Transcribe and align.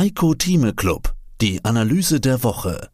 Heiko 0.00 0.32
Thieme 0.32 0.72
Club, 0.72 1.12
die 1.42 1.62
Analyse 1.62 2.20
der 2.22 2.42
Woche. 2.42 2.88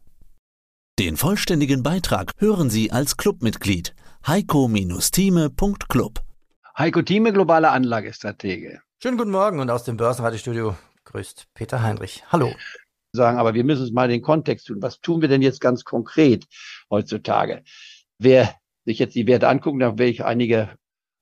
Den 0.99 1.15
vollständigen 1.15 1.81
Beitrag 1.81 2.33
hören 2.37 2.69
Sie 2.69 2.91
als 2.91 3.15
Clubmitglied 3.15 3.95
heiko-thieme.club. 4.27 6.19
Heiko 6.77 7.01
Thieme, 7.01 7.31
globale 7.31 7.71
Anlagestratege. 7.71 8.81
Schönen 9.01 9.17
guten 9.17 9.31
Morgen 9.31 9.61
und 9.61 9.69
aus 9.69 9.85
dem 9.85 9.95
Börsenradiostudio 9.95 10.75
grüßt 11.05 11.47
Peter 11.53 11.81
Heinrich. 11.81 12.25
Hallo. 12.27 12.53
Sagen, 13.13 13.37
aber 13.37 13.53
wir 13.53 13.63
müssen 13.63 13.83
uns 13.83 13.93
mal 13.93 14.09
den 14.09 14.21
Kontext 14.21 14.67
tun. 14.67 14.81
Was 14.81 14.99
tun 14.99 15.21
wir 15.21 15.29
denn 15.29 15.41
jetzt 15.41 15.61
ganz 15.61 15.85
konkret 15.85 16.45
heutzutage? 16.91 17.63
Wer 18.19 18.53
sich 18.83 18.99
jetzt 18.99 19.15
die 19.15 19.27
Werte 19.27 19.47
angucken, 19.47 19.79
da 19.79 19.97
werde 19.97 20.11
ich 20.11 20.25
einige 20.25 20.77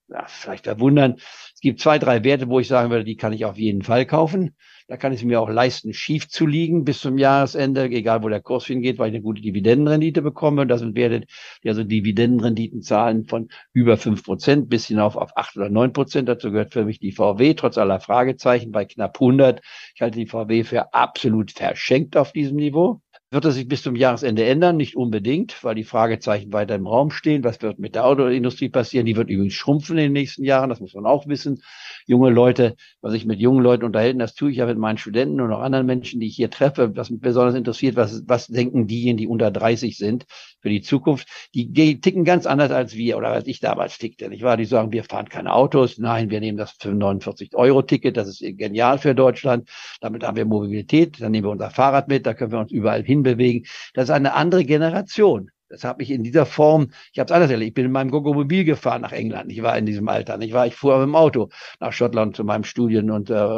ja, 0.08 0.26
vielleicht 0.28 0.66
verwundern. 0.66 1.16
Es 1.18 1.60
gibt 1.62 1.80
zwei, 1.80 2.00
drei 2.00 2.24
Werte, 2.24 2.48
wo 2.48 2.60
ich 2.60 2.68
sagen 2.68 2.92
würde, 2.92 3.04
die 3.04 3.16
kann 3.16 3.34
ich 3.34 3.46
auf 3.46 3.58
jeden 3.58 3.82
Fall 3.82 4.06
kaufen. 4.06 4.56
Da 4.88 4.98
kann 4.98 5.14
ich 5.14 5.22
es 5.22 5.26
mir 5.26 5.42
auch 5.42 5.50
leisten, 5.50 5.94
schief 5.94 6.30
zu 6.30 6.46
liegen 6.46 6.84
bis 6.86 7.00
zum 7.00 7.18
Jahresende, 7.18 7.86
egal 7.86 8.22
wo 8.22 8.30
der 8.30 8.42
Kurs 8.42 8.68
hingeht, 8.68 9.00
weil 9.00 9.10
ich 9.10 9.16
eine 9.16 9.24
gute 9.24 9.42
Dividendenrendite 9.42 10.22
bekomme. 10.22 10.62
Und 10.62 10.68
das 10.68 10.82
sind 10.82 10.96
Werte, 10.96 11.26
die 11.64 11.70
also 11.70 11.84
Dividendenrenditen 11.84 12.84
zahlen 12.84 13.26
von 13.26 13.50
über 13.74 13.98
fünf 13.98 14.24
Prozent 14.24 14.70
bis 14.70 14.86
hinauf 14.86 15.16
auf 15.16 15.36
acht 15.38 15.58
oder 15.58 15.70
neun 15.70 15.92
Prozent. 15.92 16.30
Dazu 16.30 16.52
gehört 16.52 16.74
für 16.74 16.86
mich 16.86 17.00
die 17.00 17.14
VW, 17.14 17.56
trotz 17.56 17.80
aller 17.80 18.00
Fragezeichen 18.00 18.72
bei 18.72 18.86
knapp 18.86 19.16
100. 19.20 19.62
Ich 19.96 20.02
halte 20.02 20.20
die 20.20 20.28
VW 20.28 20.64
für 20.64 20.94
absolut 20.94 21.52
verschenkt 21.52 22.16
auf 22.16 22.32
diesem 22.32 22.58
Niveau. 22.58 23.02
Wird 23.32 23.44
es 23.46 23.56
sich 23.56 23.68
bis 23.68 23.82
zum 23.82 23.96
Jahresende 23.96 24.46
ändern? 24.46 24.78
Nicht 24.78 24.96
unbedingt, 24.96 25.64
weil 25.64 25.74
die 25.74 25.84
Fragezeichen 25.84 26.54
weiter 26.54 26.76
im 26.76 26.86
Raum 26.86 27.10
stehen. 27.10 27.44
Was 27.44 27.60
wird 27.64 27.80
mit 27.80 27.96
der 27.96 28.06
Autoindustrie 28.06 28.70
passieren? 28.70 29.08
Die 29.08 29.16
wird 29.16 29.32
übrigens 29.32 29.54
schrumpfen 29.54 29.98
in 29.98 30.04
den 30.04 30.14
nächsten 30.14 30.44
Jahren, 30.44 30.70
das 30.70 30.80
muss 30.80 30.94
man 30.94 31.08
auch 31.08 31.28
wissen. 31.28 31.62
Junge 32.06 32.30
Leute, 32.30 32.76
was 33.02 33.16
ich 33.16 33.26
mit 33.26 33.40
jungen 33.40 33.64
Leuten 33.64 33.84
unterhalten, 33.84 34.20
das 34.20 34.36
tue 34.36 34.52
ich 34.52 34.58
ja 34.58 34.68
mit 34.68 34.78
meinen 34.78 35.00
Studenten 35.00 35.42
und 35.42 35.52
auch 35.52 35.62
anderen 35.62 35.88
Menschen, 35.88 36.20
die 36.20 36.28
ich 36.28 36.36
hier 36.36 36.52
treffe, 36.52 36.96
was 36.96 37.10
mich 37.10 37.20
besonders 37.20 37.56
interessiert, 37.56 37.96
was, 37.96 38.24
was 38.28 38.46
denken 38.46 38.86
diejenigen, 38.86 39.18
die 39.18 39.28
unter 39.28 39.50
30 39.50 39.98
sind 39.98 40.26
für 40.62 40.70
die 40.70 40.82
Zukunft? 40.82 41.28
Die 41.56 42.00
ticken 42.00 42.26
ganz 42.26 42.46
anders 42.46 42.72
als 42.72 42.94
wir 42.94 43.18
oder 43.18 43.30
als 43.30 43.48
ich 43.48 43.60
damals 43.60 43.98
tickte. 43.98 44.30
Nicht 44.30 44.44
wahr? 44.44 44.56
Die 44.56 44.66
sagen, 44.66 44.92
wir 44.92 45.04
fahren 45.04 45.30
keine 45.30 45.52
Autos. 45.52 45.98
Nein, 45.98 46.30
wir 46.30 46.40
nehmen 46.40 46.60
das 46.60 46.76
für 46.80 46.94
49 46.94 47.56
Euro 47.56 47.82
Ticket. 47.82 48.18
Das 48.18 48.28
ist 48.28 48.40
genial 48.40 49.00
für 49.00 49.16
Deutschland. 49.16 49.68
Damit 50.00 50.24
haben 50.24 50.38
wir 50.38 50.46
Mobilität. 50.46 51.20
Dann 51.20 51.32
nehmen 51.32 51.48
wir 51.48 51.52
unser 51.52 51.72
Fahrrad 51.72 52.08
mit. 52.08 52.28
Da 52.28 52.36
können 52.36 52.52
wir 52.52 52.60
uns 52.60 52.72
überall 52.72 53.04
hin 53.04 53.15
hinbewegen. 53.16 53.66
Das 53.94 54.06
ist 54.06 54.12
eine 54.12 54.34
andere 54.34 54.66
Generation. 54.66 55.52
Das 55.68 55.84
habe 55.84 56.04
ich 56.04 56.12
in 56.12 56.24
dieser 56.24 56.46
Form, 56.46 56.92
ich 57.12 57.20
habe 57.20 57.26
es 57.26 57.32
anders 57.32 57.50
erlebt. 57.50 57.70
Ich 57.70 57.74
bin 57.74 57.86
in 57.86 57.92
meinem 57.92 58.12
Gogo-Mobil 58.12 58.66
gefahren 58.66 59.02
nach 59.02 59.12
England. 59.12 59.52
Ich 59.52 59.64
war 59.64 59.76
in 59.78 59.88
diesem 59.88 60.08
Alter. 60.08 60.40
Ich 60.42 60.54
war, 60.54 60.68
ich 60.68 60.76
fuhr 60.76 60.98
mit 61.00 61.08
dem 61.08 61.16
Auto 61.16 61.50
nach 61.80 61.92
Schottland 61.92 62.36
zu 62.36 62.44
meinem 62.44 62.64
Studien- 62.64 63.10
und 63.10 63.32
äh, 63.32 63.58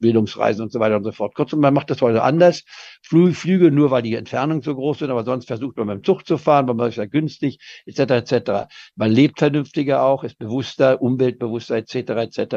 Bildungsreisen 0.00 0.64
und 0.64 0.72
so 0.72 0.80
weiter 0.80 0.96
und 0.96 1.04
so 1.04 1.12
fort. 1.12 1.36
Kurzum, 1.36 1.60
man 1.60 1.72
macht 1.72 1.90
das 1.90 2.02
heute 2.02 2.22
anders. 2.22 2.64
Flü 3.02 3.32
Flüge 3.32 3.70
nur, 3.70 3.92
weil 3.92 4.02
die 4.02 4.16
Entfernungen 4.16 4.62
so 4.62 4.74
groß 4.74 4.98
sind, 4.98 5.10
aber 5.10 5.24
sonst 5.24 5.46
versucht 5.46 5.76
man 5.76 5.86
mit 5.86 5.96
dem 5.98 6.04
Zug 6.04 6.26
zu 6.26 6.36
fahren, 6.36 6.66
weil 6.66 6.74
man 6.74 6.88
ist 6.88 6.96
ja 6.96 7.06
günstig, 7.06 7.60
etc. 7.86 8.00
etc. 8.00 8.50
Man 8.96 9.12
lebt 9.12 9.38
vernünftiger 9.38 10.02
auch, 10.02 10.24
ist 10.24 10.38
bewusster, 10.38 11.00
umweltbewusster, 11.00 11.76
etc. 11.76 11.94
etc. 11.94 12.56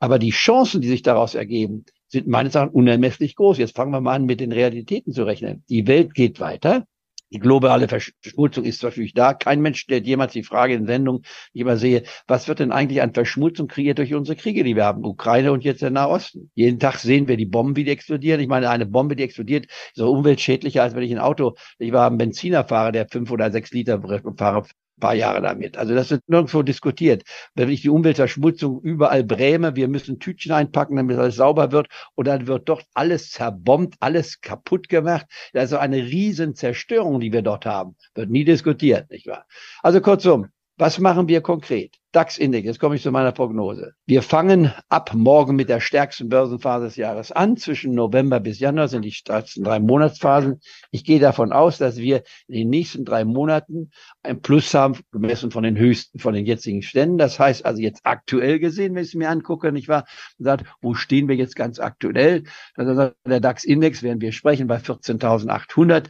Aber 0.00 0.18
die 0.18 0.30
Chancen, 0.30 0.80
die 0.80 0.88
sich 0.88 1.02
daraus 1.02 1.36
ergeben, 1.36 1.84
sind 2.10 2.26
meines 2.26 2.54
Erachtens 2.54 2.74
unermesslich 2.74 3.36
groß. 3.36 3.58
Jetzt 3.58 3.76
fangen 3.76 3.92
wir 3.92 4.00
mal 4.00 4.16
an, 4.16 4.26
mit 4.26 4.40
den 4.40 4.52
Realitäten 4.52 5.12
zu 5.12 5.24
rechnen. 5.24 5.64
Die 5.68 5.86
Welt 5.86 6.14
geht 6.14 6.40
weiter. 6.40 6.84
Die 7.32 7.38
globale 7.38 7.86
Verschmutzung 7.86 8.64
ist 8.64 8.82
natürlich 8.82 9.14
da. 9.14 9.34
Kein 9.34 9.60
Mensch 9.60 9.78
stellt 9.78 10.04
jemals 10.04 10.32
die 10.32 10.42
Frage 10.42 10.74
in 10.74 10.86
Sendung, 10.86 11.22
die 11.22 11.58
ich 11.58 11.60
immer 11.60 11.76
sehe, 11.76 12.02
was 12.26 12.48
wird 12.48 12.58
denn 12.58 12.72
eigentlich 12.72 13.02
an 13.02 13.14
Verschmutzung 13.14 13.68
kreiert 13.68 13.98
durch 13.98 14.12
unsere 14.14 14.36
Kriege, 14.36 14.64
die 14.64 14.74
wir 14.74 14.84
haben? 14.84 15.04
Ukraine 15.04 15.52
und 15.52 15.62
jetzt 15.62 15.80
der 15.80 15.90
Nahosten. 15.90 16.50
Jeden 16.54 16.80
Tag 16.80 16.98
sehen 16.98 17.28
wir 17.28 17.36
die 17.36 17.46
Bomben, 17.46 17.74
die 17.74 17.88
explodieren. 17.88 18.40
Ich 18.40 18.48
meine, 18.48 18.68
eine 18.68 18.84
Bombe, 18.84 19.14
die 19.14 19.22
explodiert, 19.22 19.66
ist 19.94 20.02
auch 20.02 20.10
umweltschädlicher, 20.10 20.82
als 20.82 20.96
wenn 20.96 21.04
ich 21.04 21.12
ein 21.12 21.20
Auto, 21.20 21.54
ich 21.78 21.92
war 21.92 22.10
ein 22.10 22.18
Benziner 22.18 22.64
fahre, 22.64 22.90
der 22.90 23.06
fünf 23.08 23.30
oder 23.30 23.52
sechs 23.52 23.70
Liter 23.70 24.02
fahre, 24.36 24.64
paar 25.00 25.14
Jahre 25.14 25.42
damit. 25.42 25.76
Also 25.76 25.94
das 25.94 26.10
wird 26.10 26.22
nirgendwo 26.28 26.62
diskutiert. 26.62 27.24
Wenn 27.54 27.70
ich 27.70 27.82
die 27.82 27.88
Umweltverschmutzung 27.88 28.80
überall 28.82 29.24
bräme, 29.24 29.74
wir 29.76 29.88
müssen 29.88 30.20
Tütchen 30.20 30.52
einpacken, 30.52 30.96
damit 30.96 31.18
alles 31.18 31.36
sauber 31.36 31.72
wird 31.72 31.88
und 32.14 32.28
dann 32.28 32.46
wird 32.46 32.68
dort 32.68 32.84
alles 32.94 33.30
zerbombt, 33.30 33.96
alles 34.00 34.40
kaputt 34.40 34.88
gemacht. 34.88 35.26
Also 35.54 35.78
eine 35.78 35.96
riesen 35.96 36.54
Zerstörung, 36.54 37.20
die 37.20 37.32
wir 37.32 37.42
dort 37.42 37.66
haben. 37.66 37.96
Wird 38.14 38.30
nie 38.30 38.44
diskutiert, 38.44 39.10
nicht 39.10 39.26
wahr? 39.26 39.46
Also 39.82 40.00
kurzum, 40.00 40.48
was 40.80 40.98
machen 40.98 41.28
wir 41.28 41.42
konkret? 41.42 42.00
DAX-Index, 42.12 42.66
jetzt 42.66 42.80
komme 42.80 42.96
ich 42.96 43.02
zu 43.02 43.12
meiner 43.12 43.30
Prognose. 43.30 43.92
Wir 44.04 44.22
fangen 44.22 44.72
ab 44.88 45.12
morgen 45.14 45.54
mit 45.54 45.68
der 45.68 45.78
stärksten 45.78 46.28
Börsenphase 46.28 46.86
des 46.86 46.96
Jahres 46.96 47.30
an. 47.30 47.56
Zwischen 47.56 47.94
November 47.94 48.40
bis 48.40 48.58
Januar 48.58 48.88
sind 48.88 49.04
die 49.04 49.12
stärksten 49.12 49.62
drei 49.62 49.78
Monatsphasen. 49.78 50.60
Ich 50.90 51.04
gehe 51.04 51.20
davon 51.20 51.52
aus, 51.52 51.78
dass 51.78 51.98
wir 51.98 52.24
in 52.48 52.54
den 52.54 52.70
nächsten 52.70 53.04
drei 53.04 53.24
Monaten 53.24 53.92
ein 54.24 54.40
Plus 54.40 54.74
haben, 54.74 54.98
gemessen 55.12 55.52
von 55.52 55.62
den 55.62 55.78
höchsten, 55.78 56.18
von 56.18 56.34
den 56.34 56.46
jetzigen 56.46 56.82
Ständen. 56.82 57.16
Das 57.16 57.38
heißt 57.38 57.64
also 57.64 57.80
jetzt 57.80 58.00
aktuell 58.02 58.58
gesehen, 58.58 58.96
wenn 58.96 59.02
ich 59.02 59.10
es 59.10 59.14
mir 59.14 59.28
angucke, 59.28 59.70
nicht 59.70 59.86
wahr? 59.88 60.04
Sagt, 60.38 60.64
wo 60.80 60.94
stehen 60.94 61.28
wir 61.28 61.36
jetzt 61.36 61.54
ganz 61.54 61.78
aktuell? 61.78 62.42
Also 62.74 63.12
der 63.24 63.40
DAX-Index, 63.40 64.02
werden 64.02 64.20
wir 64.20 64.32
sprechen, 64.32 64.66
bei 64.66 64.78
14.800. 64.78 66.08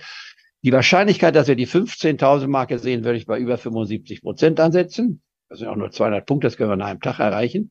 Die 0.62 0.72
Wahrscheinlichkeit, 0.72 1.34
dass 1.36 1.48
wir 1.48 1.56
die 1.56 1.66
15.000 1.66 2.46
Marke 2.46 2.78
sehen, 2.78 3.04
würde 3.04 3.16
ich 3.16 3.26
bei 3.26 3.38
über 3.38 3.56
75 3.56 4.20
Prozent 4.20 4.60
ansetzen. 4.60 5.22
Das 5.48 5.58
sind 5.58 5.68
auch 5.68 5.76
nur 5.76 5.90
200 5.90 6.26
Punkte, 6.26 6.46
das 6.46 6.56
können 6.56 6.70
wir 6.70 6.76
nach 6.76 6.88
einem 6.88 7.00
Tag 7.00 7.18
erreichen. 7.18 7.70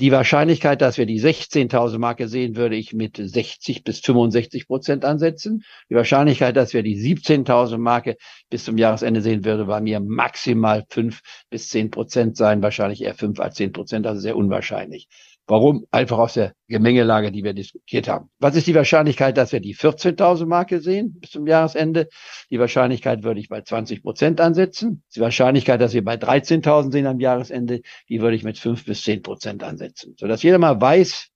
Die 0.00 0.12
Wahrscheinlichkeit, 0.12 0.80
dass 0.80 0.96
wir 0.96 1.04
die 1.04 1.20
16.000 1.20 1.98
Marke 1.98 2.28
sehen, 2.28 2.56
würde 2.56 2.76
ich 2.76 2.94
mit 2.94 3.18
60 3.18 3.84
bis 3.84 4.00
65 4.00 4.66
Prozent 4.66 5.04
ansetzen. 5.04 5.62
Die 5.90 5.94
Wahrscheinlichkeit, 5.94 6.56
dass 6.56 6.72
wir 6.72 6.82
die 6.82 6.96
17.000 6.96 7.76
Marke 7.76 8.16
bis 8.48 8.64
zum 8.64 8.78
Jahresende 8.78 9.20
sehen 9.20 9.44
würde, 9.44 9.66
bei 9.66 9.80
mir 9.80 10.00
maximal 10.00 10.86
5 10.88 11.20
bis 11.50 11.68
10 11.68 11.90
Prozent 11.90 12.36
sein, 12.38 12.62
wahrscheinlich 12.62 13.02
eher 13.02 13.14
5 13.14 13.40
als 13.40 13.56
10 13.56 13.72
Prozent, 13.72 14.06
also 14.06 14.20
sehr 14.20 14.36
unwahrscheinlich. 14.36 15.08
Warum? 15.50 15.84
Einfach 15.90 16.18
aus 16.18 16.34
der 16.34 16.54
Gemengelage, 16.68 17.32
die 17.32 17.42
wir 17.42 17.52
diskutiert 17.52 18.06
haben. 18.06 18.30
Was 18.38 18.54
ist 18.54 18.68
die 18.68 18.74
Wahrscheinlichkeit, 18.76 19.36
dass 19.36 19.50
wir 19.50 19.58
die 19.58 19.74
14.000 19.74 20.46
Marke 20.46 20.80
sehen 20.80 21.18
bis 21.18 21.30
zum 21.30 21.44
Jahresende? 21.44 22.08
Die 22.50 22.60
Wahrscheinlichkeit 22.60 23.24
würde 23.24 23.40
ich 23.40 23.48
bei 23.48 23.60
20 23.60 24.04
Prozent 24.04 24.40
ansetzen. 24.40 25.02
Die 25.12 25.18
Wahrscheinlichkeit, 25.18 25.80
dass 25.80 25.92
wir 25.92 26.04
bei 26.04 26.14
13.000 26.14 26.92
sehen 26.92 27.06
am 27.08 27.18
Jahresende, 27.18 27.80
die 28.08 28.20
würde 28.20 28.36
ich 28.36 28.44
mit 28.44 28.58
5 28.58 28.84
bis 28.84 29.02
10 29.02 29.22
Prozent 29.22 29.64
ansetzen. 29.64 30.14
Sodass 30.16 30.44
jeder 30.44 30.58
mal 30.58 30.80
weiß, 30.80 31.30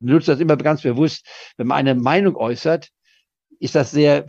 nutzt 0.00 0.28
das 0.28 0.40
immer 0.40 0.58
ganz 0.58 0.82
bewusst, 0.82 1.26
wenn 1.56 1.68
man 1.68 1.78
eine 1.78 1.94
Meinung 1.94 2.36
äußert, 2.36 2.90
ist 3.58 3.74
das 3.74 3.90
sehr 3.90 4.26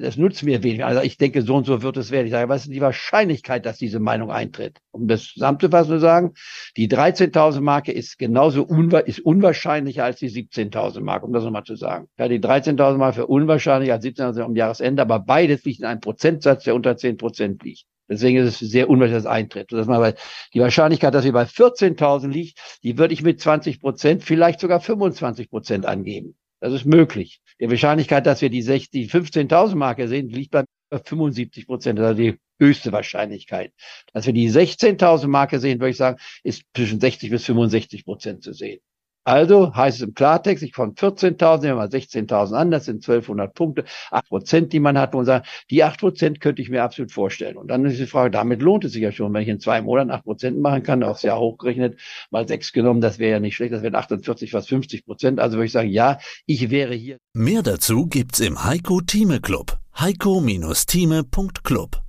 das 0.00 0.16
nutzt 0.16 0.42
mir 0.42 0.62
wenig. 0.62 0.84
Also 0.84 1.00
ich 1.02 1.16
denke, 1.16 1.42
so 1.42 1.56
und 1.56 1.66
so 1.66 1.82
wird 1.82 1.96
es 1.96 2.10
werden. 2.10 2.26
Ich 2.26 2.32
sage, 2.32 2.48
was 2.48 2.62
ist 2.62 2.72
die 2.72 2.80
Wahrscheinlichkeit, 2.80 3.64
dass 3.64 3.78
diese 3.78 4.00
Meinung 4.00 4.30
eintritt? 4.30 4.78
Um 4.90 5.08
das 5.08 5.28
zusammenzufassen 5.32 5.94
zu 5.94 6.00
sagen, 6.00 6.34
die 6.76 6.88
13.000 6.88 7.60
Marke 7.60 7.92
ist 7.92 8.18
genauso 8.18 8.64
unwa 8.64 8.98
ist 8.98 9.20
unwahrscheinlicher 9.20 10.04
als 10.04 10.18
die 10.18 10.30
17.000 10.30 11.00
Marke, 11.00 11.26
um 11.26 11.32
das 11.32 11.44
nochmal 11.44 11.64
zu 11.64 11.76
sagen. 11.76 12.08
Ja, 12.18 12.28
die 12.28 12.40
13.000 12.40 12.96
Marke 12.96 13.16
für 13.16 13.26
unwahrscheinlicher 13.26 13.94
als 13.94 14.04
17.000 14.04 14.42
am 14.42 14.56
Jahresende, 14.56 15.02
aber 15.02 15.20
beides 15.20 15.64
liegt 15.64 15.80
in 15.80 15.86
einem 15.86 16.00
Prozentsatz, 16.00 16.64
der 16.64 16.74
unter 16.74 16.96
10 16.96 17.16
Prozent 17.16 17.62
liegt. 17.62 17.84
Deswegen 18.08 18.38
ist 18.38 18.62
es 18.62 18.70
sehr 18.70 18.88
unwahrscheinlich, 18.88 19.24
dass 19.24 19.30
es 19.30 19.36
eintritt. 19.36 19.72
Das 19.72 19.86
mal, 19.86 20.14
die 20.54 20.60
Wahrscheinlichkeit, 20.60 21.14
dass 21.14 21.24
sie 21.24 21.32
bei 21.32 21.44
14.000 21.44 22.28
liegt, 22.28 22.58
die 22.82 22.96
würde 22.96 23.12
ich 23.12 23.22
mit 23.22 23.40
20 23.40 23.80
Prozent, 23.80 24.22
vielleicht 24.22 24.60
sogar 24.60 24.80
25 24.80 25.50
Prozent 25.50 25.84
angeben. 25.84 26.34
Das 26.60 26.72
ist 26.72 26.84
möglich. 26.84 27.40
Die 27.60 27.70
Wahrscheinlichkeit, 27.70 28.26
dass 28.26 28.40
wir 28.40 28.50
die 28.50 28.62
60, 28.62 29.10
15.000 29.10 29.76
Marke 29.76 30.08
sehen, 30.08 30.28
liegt 30.28 30.50
bei 30.50 30.64
75 30.90 31.66
Prozent. 31.66 31.98
Ist 31.98 32.18
die 32.18 32.38
höchste 32.60 32.92
Wahrscheinlichkeit. 32.92 33.72
Dass 34.12 34.26
wir 34.26 34.32
die 34.32 34.50
16.000 34.50 35.28
Marke 35.28 35.60
sehen, 35.60 35.78
würde 35.80 35.90
ich 35.90 35.96
sagen, 35.96 36.18
ist 36.42 36.64
zwischen 36.74 37.00
60 37.00 37.30
bis 37.30 37.44
65 37.44 38.04
Prozent 38.04 38.42
zu 38.42 38.52
sehen. 38.52 38.80
Also 39.28 39.74
heißt 39.74 39.98
es 39.98 40.02
im 40.02 40.14
Klartext, 40.14 40.64
ich 40.64 40.72
von 40.72 40.94
14.000, 40.94 41.56
nehmen 41.56 41.62
wir 41.62 41.74
mal 41.74 41.88
16.000 41.88 42.54
an, 42.54 42.70
das 42.70 42.86
sind 42.86 43.06
1200 43.06 43.52
Punkte, 43.52 43.84
8 44.10 44.26
Prozent, 44.26 44.72
die 44.72 44.80
man 44.80 44.96
hat, 44.96 45.12
wo 45.12 45.18
man 45.18 45.26
sagt, 45.26 45.46
die 45.68 45.84
8 45.84 46.00
Prozent 46.00 46.40
könnte 46.40 46.62
ich 46.62 46.70
mir 46.70 46.82
absolut 46.82 47.12
vorstellen. 47.12 47.58
Und 47.58 47.68
dann 47.68 47.84
ist 47.84 47.98
die 47.98 48.06
Frage, 48.06 48.30
damit 48.30 48.62
lohnt 48.62 48.86
es 48.86 48.92
sich 48.92 49.02
ja 49.02 49.12
schon, 49.12 49.34
wenn 49.34 49.42
ich 49.42 49.48
in 49.48 49.60
zwei 49.60 49.82
Monaten 49.82 50.12
8 50.12 50.24
Prozent 50.24 50.58
machen 50.60 50.82
kann, 50.82 51.02
aufs 51.02 51.24
Jahr 51.24 51.38
hochgerechnet, 51.38 52.00
mal 52.30 52.48
6 52.48 52.72
genommen, 52.72 53.02
das 53.02 53.18
wäre 53.18 53.32
ja 53.32 53.38
nicht 53.38 53.54
schlecht, 53.54 53.74
das 53.74 53.82
wären 53.82 53.96
48, 53.96 54.50
fast 54.50 54.70
50 54.70 55.04
Prozent. 55.04 55.40
Also 55.40 55.58
würde 55.58 55.66
ich 55.66 55.72
sagen, 55.72 55.90
ja, 55.90 56.18
ich 56.46 56.70
wäre 56.70 56.94
hier. 56.94 57.18
Mehr 57.34 57.62
dazu 57.62 58.06
gibt's 58.06 58.40
im 58.40 58.64
Heiko 58.64 59.02
Thieme 59.02 59.42
Club. 59.42 59.76
Heiko-Thieme.club. 60.00 62.00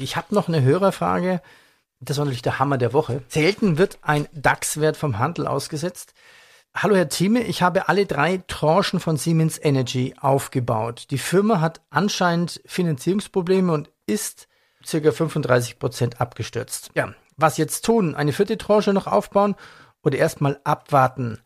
Ich 0.00 0.16
habe 0.16 0.34
noch 0.34 0.48
eine 0.48 0.62
Hörerfrage. 0.62 1.42
Das 2.00 2.16
war 2.16 2.24
natürlich 2.24 2.40
der 2.40 2.58
Hammer 2.58 2.78
der 2.78 2.94
Woche. 2.94 3.20
Selten 3.28 3.76
wird 3.76 3.98
ein 4.00 4.28
DAX-Wert 4.32 4.96
vom 4.96 5.18
Handel 5.18 5.46
ausgesetzt. 5.46 6.14
Hallo 6.76 6.96
Herr 6.96 7.08
Thieme, 7.08 7.44
ich 7.44 7.62
habe 7.62 7.88
alle 7.88 8.04
drei 8.04 8.42
Tranchen 8.48 8.98
von 8.98 9.16
Siemens 9.16 9.60
Energy 9.62 10.12
aufgebaut. 10.20 11.06
Die 11.12 11.18
Firma 11.18 11.60
hat 11.60 11.80
anscheinend 11.90 12.60
Finanzierungsprobleme 12.66 13.72
und 13.72 13.92
ist 14.06 14.48
circa 14.84 15.12
35 15.12 15.78
Prozent 15.78 16.20
abgestürzt. 16.20 16.90
Ja, 16.96 17.14
was 17.36 17.58
jetzt 17.58 17.84
tun? 17.84 18.16
Eine 18.16 18.32
vierte 18.32 18.58
Tranche 18.58 18.92
noch 18.92 19.06
aufbauen 19.06 19.54
oder 20.02 20.18
erstmal 20.18 20.60
abwarten? 20.64 21.38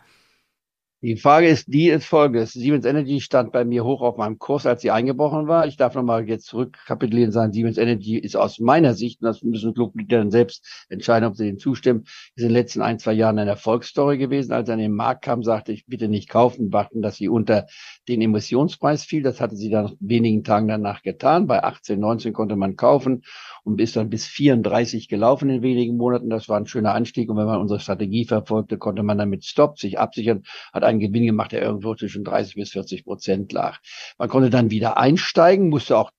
Die 1.00 1.16
Frage 1.16 1.46
ist, 1.46 1.72
die 1.72 1.90
ist 1.90 2.06
folgendes. 2.06 2.54
Siemens 2.54 2.84
Energy 2.84 3.20
stand 3.20 3.52
bei 3.52 3.64
mir 3.64 3.84
hoch 3.84 4.02
auf 4.02 4.16
meinem 4.16 4.40
Kurs, 4.40 4.66
als 4.66 4.82
sie 4.82 4.90
eingebrochen 4.90 5.46
war. 5.46 5.64
Ich 5.68 5.76
darf 5.76 5.94
nochmal 5.94 6.28
jetzt 6.28 6.46
zurückkapitulieren 6.46 7.30
sagen, 7.30 7.52
Siemens 7.52 7.78
Energy 7.78 8.18
ist 8.18 8.34
aus 8.34 8.58
meiner 8.58 8.94
Sicht, 8.94 9.20
und 9.20 9.26
das 9.26 9.44
müssen 9.44 9.74
Clubmitglieder 9.74 10.18
dann 10.18 10.32
selbst 10.32 10.86
entscheiden, 10.88 11.28
ob 11.28 11.36
sie 11.36 11.46
dem 11.46 11.58
zustimmen, 11.58 12.02
ist 12.34 12.42
in 12.42 12.48
den 12.48 12.52
letzten 12.52 12.82
ein, 12.82 12.98
zwei 12.98 13.12
Jahren 13.12 13.38
eine 13.38 13.50
Erfolgsstory 13.50 14.18
gewesen. 14.18 14.50
Als 14.50 14.68
er 14.68 14.72
an 14.72 14.80
den 14.80 14.92
Markt 14.92 15.22
kam, 15.22 15.44
sagte 15.44 15.70
ich, 15.70 15.86
bitte 15.86 16.08
nicht 16.08 16.28
kaufen, 16.28 16.72
warten, 16.72 17.00
dass 17.00 17.14
sie 17.14 17.28
unter 17.28 17.68
den 18.08 18.20
Emissionspreis 18.20 19.04
fiel. 19.04 19.22
Das 19.22 19.40
hatte 19.40 19.54
sie 19.54 19.70
dann 19.70 19.92
wenigen 20.00 20.42
Tagen 20.42 20.66
danach 20.66 21.02
getan. 21.02 21.46
Bei 21.46 21.62
18, 21.62 22.00
19 22.00 22.32
konnte 22.32 22.56
man 22.56 22.74
kaufen 22.74 23.22
und 23.62 23.80
ist 23.80 23.94
dann 23.94 24.10
bis 24.10 24.26
34 24.26 25.08
gelaufen 25.08 25.48
in 25.48 25.62
wenigen 25.62 25.96
Monaten. 25.96 26.28
Das 26.28 26.48
war 26.48 26.58
ein 26.58 26.66
schöner 26.66 26.94
Anstieg. 26.94 27.30
Und 27.30 27.36
wenn 27.36 27.46
man 27.46 27.60
unsere 27.60 27.78
Strategie 27.78 28.24
verfolgte, 28.24 28.78
konnte 28.78 29.04
man 29.04 29.18
damit 29.18 29.44
Stop 29.44 29.78
sich 29.78 30.00
absichern, 30.00 30.42
hat 30.72 30.87
einen 30.88 31.00
Gewinn 31.00 31.26
gemacht, 31.26 31.52
der 31.52 31.62
irgendwo 31.62 31.94
zwischen 31.94 32.24
30 32.24 32.54
bis 32.54 32.70
40 32.70 33.04
Prozent 33.04 33.52
lag. 33.52 33.78
Man 34.18 34.28
konnte 34.28 34.50
dann 34.50 34.70
wieder 34.70 34.98
einsteigen, 34.98 35.68
musste 35.68 35.96
auch 35.96 36.10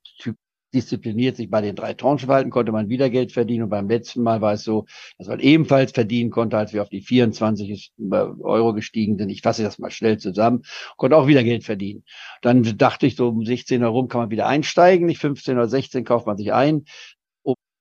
diszipliniert 0.73 1.35
sich 1.35 1.49
bei 1.49 1.61
den 1.61 1.75
drei 1.75 1.93
Tranchen 1.93 2.27
verhalten, 2.27 2.49
konnte 2.49 2.71
man 2.71 2.89
wieder 2.89 3.09
Geld 3.09 3.31
verdienen. 3.31 3.63
Und 3.63 3.69
beim 3.69 3.89
letzten 3.89 4.21
Mal 4.21 4.41
war 4.41 4.53
es 4.53 4.63
so, 4.63 4.85
dass 5.17 5.27
man 5.27 5.39
ebenfalls 5.39 5.91
verdienen 5.91 6.29
konnte, 6.29 6.57
als 6.57 6.73
wir 6.73 6.81
auf 6.81 6.89
die 6.89 7.01
24 7.01 7.93
Euro 7.99 8.73
gestiegen 8.73 9.17
sind. 9.17 9.29
Ich 9.29 9.41
fasse 9.41 9.63
das 9.63 9.79
mal 9.79 9.91
schnell 9.91 10.17
zusammen, 10.17 10.63
konnte 10.97 11.17
auch 11.17 11.27
wieder 11.27 11.43
Geld 11.43 11.63
verdienen. 11.63 12.03
Dann 12.41 12.63
dachte 12.77 13.07
ich, 13.07 13.15
so 13.15 13.29
um 13.29 13.45
16 13.45 13.81
herum 13.81 14.07
kann 14.07 14.21
man 14.21 14.31
wieder 14.31 14.47
einsteigen, 14.47 15.07
nicht 15.07 15.19
15 15.19 15.55
oder 15.57 15.67
16 15.67 16.05
kauft 16.05 16.27
man 16.27 16.37
sich 16.37 16.53
ein 16.53 16.85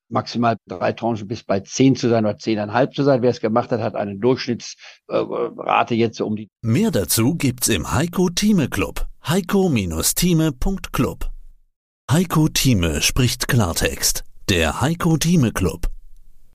maximal 0.09 0.57
drei 0.67 0.93
Tranchen 0.93 1.29
bis 1.29 1.45
bei 1.45 1.61
zehn 1.61 1.97
zu 1.97 2.09
sein 2.09 2.25
oder 2.25 2.39
zehneinhalb 2.39 2.95
zu 2.95 3.03
sein. 3.03 3.23
Wer 3.23 3.31
es 3.31 3.41
gemacht 3.41 3.71
hat, 3.71 3.81
hat 3.81 3.95
eine 3.95 4.17
Durchschnittsrate 4.17 5.95
jetzt 5.95 6.21
um 6.21 6.37
die. 6.37 6.49
Mehr 6.63 6.91
dazu 6.91 7.35
gibt's 7.35 7.69
im 7.69 7.93
Heiko 7.93 8.31
Thieme 8.31 8.69
Club. 8.69 9.07
Heiko-Thieme.club. 9.27 11.31
Heiko 12.11 12.49
Thieme 12.49 13.03
spricht 13.03 13.49
Klartext. 13.49 14.25
Der 14.49 14.81
Heiko 14.81 15.19
Thieme 15.19 15.53
Club. 15.53 15.89